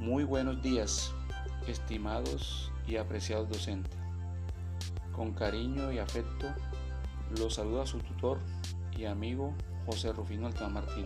[0.00, 1.12] Muy buenos días,
[1.66, 3.92] estimados y apreciados docentes.
[5.12, 6.46] Con cariño y afecto
[7.38, 8.38] los saluda su tutor
[8.96, 9.52] y amigo
[9.84, 11.04] José Rufino Altán Martín.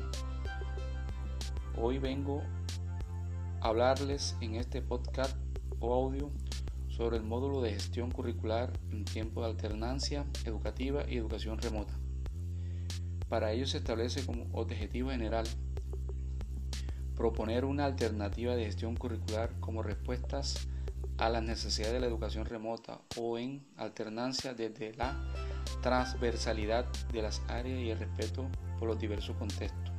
[1.77, 2.45] Hoy vengo
[3.61, 5.37] a hablarles en este podcast
[5.81, 6.31] o audio
[6.87, 11.99] sobre el módulo de gestión curricular en tiempo de alternancia educativa y educación remota.
[13.29, 15.49] Para ello se establece como objetivo general
[17.17, 20.69] proponer una alternativa de gestión curricular como respuestas
[21.19, 25.17] a las necesidades de la educación remota o en alternancia desde la
[25.83, 29.93] transversalidad de las áreas y el respeto por los diversos contextos,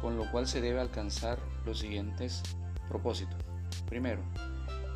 [0.00, 2.42] con lo cual se debe alcanzar los siguientes
[2.88, 3.38] propósitos.
[3.86, 4.22] Primero,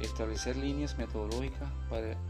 [0.00, 1.68] establecer líneas metodológicas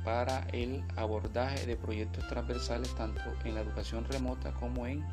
[0.04, 5.04] para, el abordaje de proyectos transversales tanto en la educación remota como en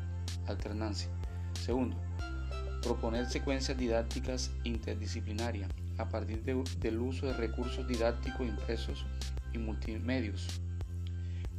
[0.46, 1.08] alternancia.
[1.52, 1.96] Segundo,
[2.88, 9.04] proponer secuencias didácticas interdisciplinarias a partir del uso de recursos didácticos impresos
[9.52, 10.48] y multimedios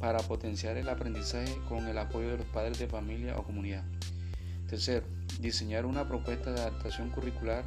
[0.00, 3.84] para potenciar el aprendizaje con el apoyo de los padres de familia o comunidad.
[4.68, 5.06] Tercero,
[5.40, 7.64] diseñar una propuesta de adaptación curricular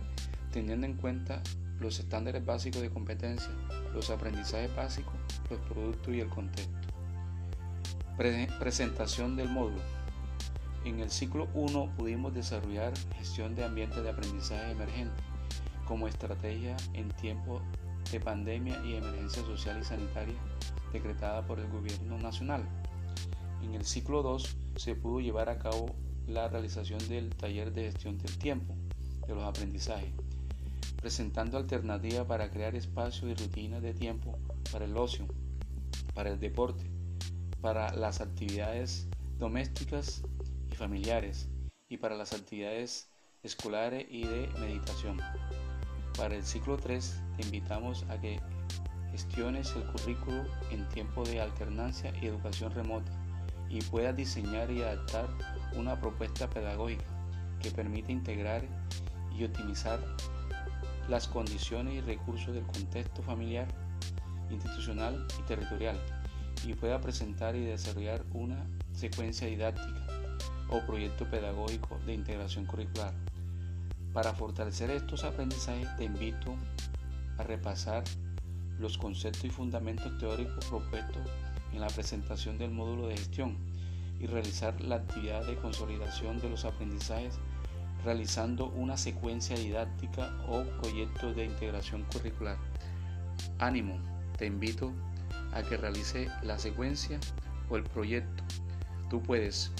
[0.51, 1.41] teniendo en cuenta
[1.79, 3.51] los estándares básicos de competencia,
[3.93, 5.15] los aprendizajes básicos,
[5.49, 6.89] los productos y el contexto.
[8.59, 10.02] presentación del módulo.
[10.85, 15.21] En el ciclo 1 pudimos desarrollar gestión de ambientes de aprendizaje emergente
[15.85, 17.61] como estrategia en tiempo
[18.11, 20.35] de pandemia y emergencia social y sanitaria
[20.91, 22.63] decretada por el gobierno nacional.
[23.61, 25.95] En el ciclo 2 se pudo llevar a cabo
[26.27, 28.75] la realización del taller de gestión del tiempo
[29.27, 30.11] de los aprendizajes
[31.03, 34.39] presentando alternativas para crear espacios y rutinas de tiempo
[34.71, 35.27] para el ocio,
[36.13, 36.89] para el deporte,
[37.59, 40.23] para las actividades domésticas
[40.73, 41.47] y familiares
[41.87, 43.07] y para las actividades
[43.43, 45.19] escolares y de meditación.
[46.17, 48.39] Para el ciclo 3 te invitamos a que
[49.11, 53.11] gestiones el currículo en tiempo de alternancia y educación remota
[53.69, 55.27] y puedas diseñar y adaptar
[55.75, 57.05] una propuesta pedagógica
[57.61, 58.63] que permite integrar
[59.37, 59.99] y optimizar
[61.07, 63.67] las condiciones y recursos del contexto familiar,
[64.49, 65.99] institucional y territorial
[66.65, 70.02] y pueda presentar y desarrollar una secuencia didáctica
[70.73, 73.13] o proyecto pedagógico de integración curricular.
[74.11, 76.55] Para fortalecer estos aprendizajes te invito
[77.37, 78.03] a repasar
[78.79, 81.21] los conceptos y fundamentos teóricos propuestos
[81.71, 83.55] en la presentación del módulo de gestión
[84.19, 87.39] y realizar la actividad de consolidación de los aprendizajes
[88.03, 92.57] realizando una secuencia didáctica o proyecto de integración curricular.
[93.59, 93.97] Ánimo,
[94.37, 94.91] te invito
[95.53, 97.19] a que realice la secuencia
[97.69, 98.43] o el proyecto.
[99.09, 99.71] Tú puedes.